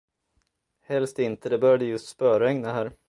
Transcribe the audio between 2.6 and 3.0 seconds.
här.